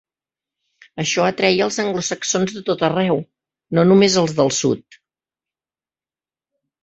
[1.01, 3.21] Això atreia els anglosaxons de tot arreu,
[3.79, 4.99] no només als del sud.